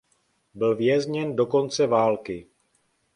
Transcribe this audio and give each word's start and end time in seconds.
Byl 0.53 0.75
vězněn 0.75 1.35
do 1.35 1.45
konce 1.45 1.87
války. 1.87 2.47